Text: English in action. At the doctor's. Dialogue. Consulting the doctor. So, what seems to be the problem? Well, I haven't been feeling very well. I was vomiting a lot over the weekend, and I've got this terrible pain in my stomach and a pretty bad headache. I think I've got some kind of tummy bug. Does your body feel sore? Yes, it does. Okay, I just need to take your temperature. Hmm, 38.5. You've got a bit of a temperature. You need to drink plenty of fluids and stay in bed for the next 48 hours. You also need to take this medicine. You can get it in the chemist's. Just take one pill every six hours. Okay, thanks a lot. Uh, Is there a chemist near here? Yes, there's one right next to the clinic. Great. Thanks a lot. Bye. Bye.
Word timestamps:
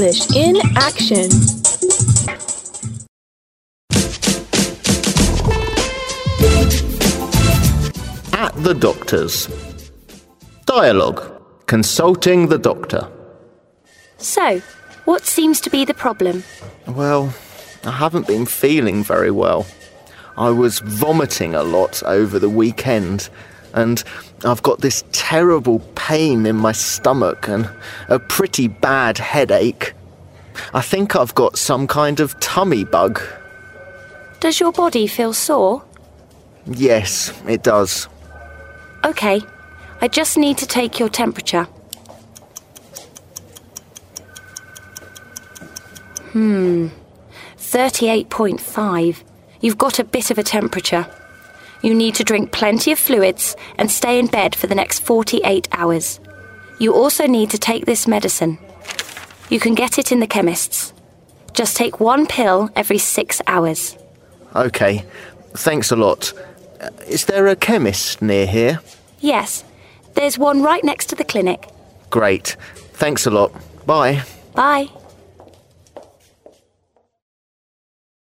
English 0.00 0.34
in 0.34 0.56
action. 0.76 1.28
At 8.32 8.54
the 8.64 8.74
doctor's. 8.78 9.46
Dialogue. 10.64 11.20
Consulting 11.66 12.48
the 12.48 12.56
doctor. 12.56 13.10
So, 14.16 14.62
what 15.04 15.26
seems 15.26 15.60
to 15.60 15.68
be 15.68 15.84
the 15.84 15.92
problem? 15.92 16.44
Well, 16.86 17.34
I 17.84 17.90
haven't 17.90 18.26
been 18.26 18.46
feeling 18.46 19.04
very 19.04 19.30
well. 19.30 19.66
I 20.38 20.48
was 20.48 20.78
vomiting 20.78 21.54
a 21.54 21.62
lot 21.62 22.02
over 22.04 22.38
the 22.38 22.48
weekend, 22.48 23.28
and 23.74 24.02
I've 24.44 24.62
got 24.62 24.80
this 24.80 25.04
terrible 25.12 25.80
pain 25.94 26.46
in 26.46 26.56
my 26.56 26.72
stomach 26.72 27.48
and 27.48 27.70
a 28.08 28.18
pretty 28.18 28.68
bad 28.68 29.18
headache. 29.18 29.94
I 30.74 30.80
think 30.80 31.16
I've 31.16 31.34
got 31.34 31.58
some 31.58 31.86
kind 31.86 32.20
of 32.20 32.38
tummy 32.40 32.84
bug. 32.84 33.20
Does 34.40 34.60
your 34.60 34.72
body 34.72 35.06
feel 35.06 35.32
sore? 35.32 35.84
Yes, 36.66 37.32
it 37.46 37.62
does. 37.62 38.08
Okay, 39.04 39.40
I 40.00 40.08
just 40.08 40.36
need 40.36 40.58
to 40.58 40.66
take 40.66 40.98
your 40.98 41.08
temperature. 41.08 41.64
Hmm, 46.32 46.88
38.5. 47.58 49.22
You've 49.60 49.78
got 49.78 49.98
a 49.98 50.04
bit 50.04 50.30
of 50.30 50.38
a 50.38 50.42
temperature. 50.42 51.06
You 51.82 51.94
need 51.94 52.14
to 52.16 52.24
drink 52.24 52.52
plenty 52.52 52.92
of 52.92 52.98
fluids 52.98 53.56
and 53.78 53.90
stay 53.90 54.18
in 54.18 54.26
bed 54.26 54.54
for 54.54 54.66
the 54.66 54.74
next 54.74 55.00
48 55.00 55.68
hours. 55.72 56.20
You 56.78 56.94
also 56.94 57.26
need 57.26 57.50
to 57.50 57.58
take 57.58 57.86
this 57.86 58.06
medicine. 58.06 58.58
You 59.48 59.60
can 59.60 59.74
get 59.74 59.98
it 59.98 60.12
in 60.12 60.20
the 60.20 60.26
chemist's. 60.26 60.92
Just 61.52 61.76
take 61.76 62.00
one 62.00 62.26
pill 62.26 62.70
every 62.76 62.98
six 62.98 63.42
hours. 63.46 63.96
Okay, 64.54 65.04
thanks 65.54 65.90
a 65.90 65.96
lot. 65.96 66.32
Uh, 66.80 66.90
Is 67.06 67.24
there 67.26 67.46
a 67.46 67.56
chemist 67.56 68.22
near 68.22 68.46
here? 68.46 68.80
Yes, 69.20 69.64
there's 70.14 70.38
one 70.38 70.62
right 70.62 70.82
next 70.84 71.06
to 71.06 71.16
the 71.16 71.24
clinic. 71.24 71.68
Great. 72.10 72.56
Thanks 72.94 73.26
a 73.26 73.30
lot. 73.30 73.52
Bye. 73.86 74.22
Bye. 74.54 74.88